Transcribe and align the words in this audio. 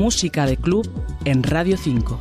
Música 0.00 0.46
de 0.46 0.56
Club 0.56 0.90
en 1.26 1.42
Radio 1.42 1.76
5. 1.76 2.18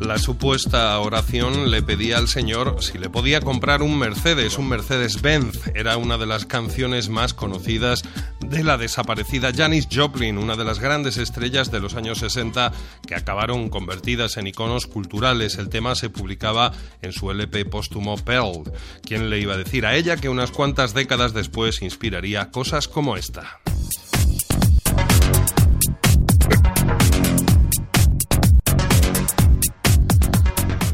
La 0.00 0.16
supuesta 0.16 0.96
oración 1.00 1.72
le 1.72 1.82
pedía 1.82 2.18
al 2.18 2.28
Señor 2.28 2.76
si 2.80 2.96
le 2.96 3.10
podía 3.10 3.40
comprar 3.40 3.82
un 3.82 3.98
Mercedes, 3.98 4.58
un 4.58 4.68
Mercedes-Benz. 4.68 5.72
Era 5.74 5.96
una 5.96 6.18
de 6.18 6.26
las 6.26 6.46
canciones 6.46 7.08
más 7.08 7.34
conocidas 7.34 8.04
de 8.46 8.62
la 8.62 8.78
desaparecida 8.78 9.50
Janis 9.52 9.88
Joplin, 9.92 10.38
una 10.38 10.54
de 10.54 10.64
las 10.64 10.78
grandes 10.78 11.16
estrellas 11.16 11.72
de 11.72 11.80
los 11.80 11.96
años 11.96 12.18
60 12.18 12.70
que 13.04 13.16
acabaron 13.16 13.70
convertidas 13.70 14.36
en 14.36 14.46
iconos 14.46 14.86
culturales. 14.86 15.58
El 15.58 15.68
tema 15.68 15.96
se 15.96 16.10
publicaba 16.10 16.70
en 17.02 17.10
su 17.10 17.28
LP 17.32 17.64
póstumo 17.64 18.16
Pearl. 18.18 18.70
¿Quién 19.02 19.30
le 19.30 19.40
iba 19.40 19.54
a 19.54 19.58
decir 19.58 19.84
a 19.84 19.96
ella 19.96 20.16
que 20.16 20.28
unas 20.28 20.52
cuantas 20.52 20.94
décadas 20.94 21.34
después 21.34 21.82
inspiraría 21.82 22.52
cosas 22.52 22.86
como 22.86 23.16
esta? 23.16 23.58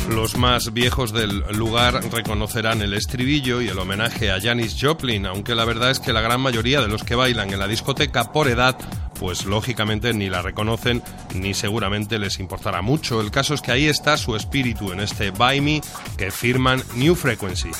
Los 0.09 0.37
más 0.37 0.73
viejos 0.73 1.12
del 1.12 1.45
lugar 1.52 2.01
reconocerán 2.12 2.80
el 2.80 2.95
estribillo 2.95 3.60
y 3.60 3.69
el 3.69 3.78
homenaje 3.78 4.30
a 4.30 4.41
Janis 4.41 4.77
Joplin, 4.80 5.27
aunque 5.27 5.55
la 5.55 5.65
verdad 5.65 5.91
es 5.91 6.01
que 6.01 6.12
la 6.12 6.20
gran 6.20 6.41
mayoría 6.41 6.80
de 6.80 6.88
los 6.88 7.02
que 7.02 7.16
bailan 7.16 7.52
en 7.52 7.59
la 7.59 7.66
discoteca 7.66 8.32
por 8.32 8.48
edad, 8.48 8.77
pues 9.19 9.45
lógicamente 9.45 10.12
ni 10.15 10.30
la 10.30 10.42
reconocen 10.42 11.02
ni 11.34 11.55
seguramente 11.55 12.19
les 12.19 12.38
importará 12.38 12.82
mucho. 12.82 13.20
El 13.20 13.30
caso 13.30 13.55
es 13.55 13.62
que 13.62 13.73
ahí 13.73 13.87
está 13.87 14.16
su 14.16 14.37
espíritu 14.37 14.92
en 14.92 15.01
este 15.01 15.30
Buy 15.30 15.60
Me 15.60 15.80
que 16.16 16.30
firman 16.30 16.82
New 16.95 17.15
Frequency. 17.15 17.70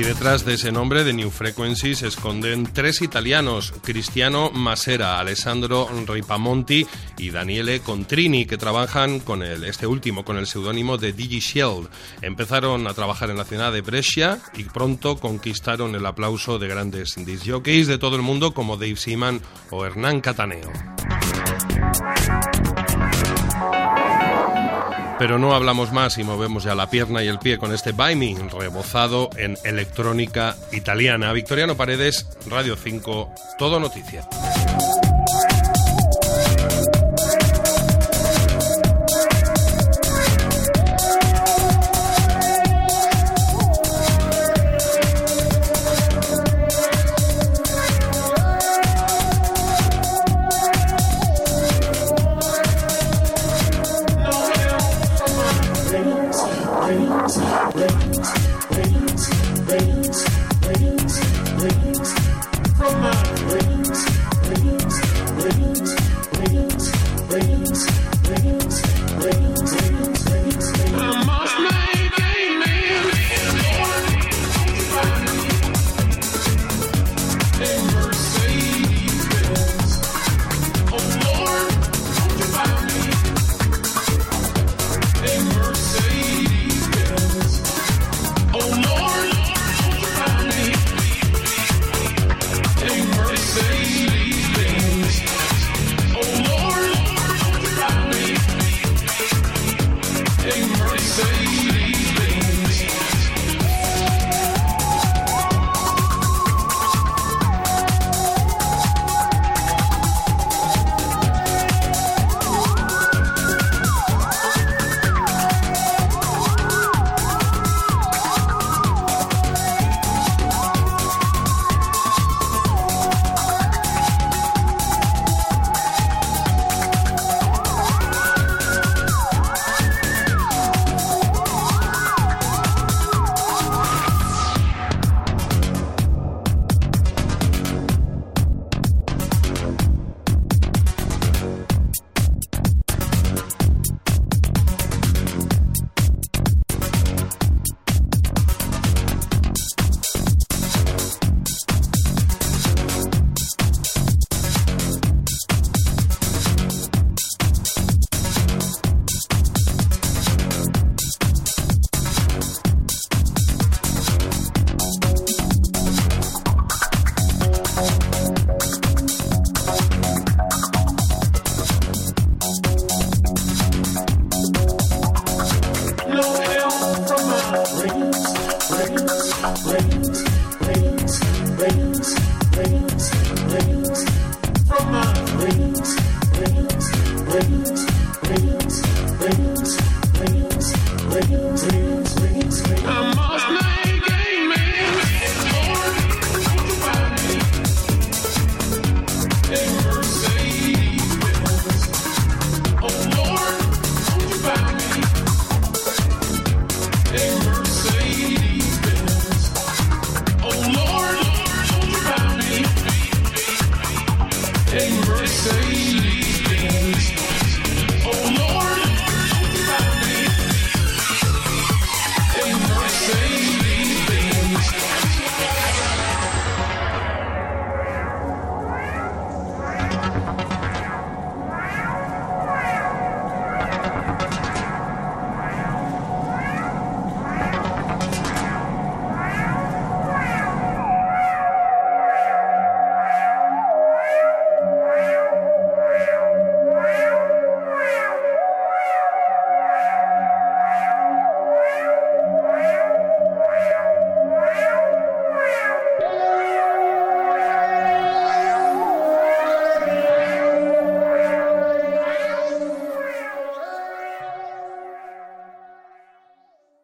Y 0.00 0.02
detrás 0.02 0.46
de 0.46 0.54
ese 0.54 0.72
nombre 0.72 1.04
de 1.04 1.12
New 1.12 1.28
Frequency 1.28 1.94
se 1.94 2.06
esconden 2.06 2.64
tres 2.72 3.02
italianos, 3.02 3.74
Cristiano 3.82 4.50
Masera, 4.50 5.20
Alessandro 5.20 5.90
Ripamonti 6.06 6.86
y 7.18 7.28
Daniele 7.28 7.80
Contrini, 7.80 8.46
que 8.46 8.56
trabajan 8.56 9.20
con 9.20 9.42
el, 9.42 9.62
este 9.62 9.86
último 9.86 10.24
con 10.24 10.38
el 10.38 10.46
seudónimo 10.46 10.96
de 10.96 11.12
Digi 11.12 11.40
Shield. 11.40 11.90
Empezaron 12.22 12.86
a 12.86 12.94
trabajar 12.94 13.28
en 13.28 13.36
la 13.36 13.44
ciudad 13.44 13.74
de 13.74 13.82
Brescia 13.82 14.38
y 14.56 14.64
pronto 14.64 15.18
conquistaron 15.18 15.94
el 15.94 16.06
aplauso 16.06 16.58
de 16.58 16.68
grandes 16.68 17.16
disc 17.16 17.44
de 17.44 17.98
todo 17.98 18.16
el 18.16 18.22
mundo 18.22 18.54
como 18.54 18.78
Dave 18.78 18.96
Seaman 18.96 19.42
o 19.68 19.84
Hernán 19.84 20.22
Cataneo. 20.22 20.72
Pero 25.20 25.38
no 25.38 25.52
hablamos 25.52 25.92
más 25.92 26.16
y 26.16 26.24
movemos 26.24 26.64
ya 26.64 26.74
la 26.74 26.88
pierna 26.88 27.22
y 27.22 27.28
el 27.28 27.38
pie 27.38 27.58
con 27.58 27.74
este 27.74 27.92
By 27.92 28.16
rebozado 28.50 29.28
en 29.36 29.58
electrónica 29.64 30.56
italiana. 30.72 31.30
Victoriano 31.34 31.76
Paredes, 31.76 32.26
Radio 32.48 32.74
5, 32.74 33.30
Todo 33.58 33.78
Noticia. 33.78 34.26